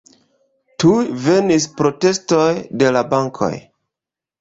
Tuj 0.83 1.03
venis 1.27 1.69
protestoj 1.83 2.49
de 2.83 2.93
la 2.99 3.07
bankoj. 3.15 3.55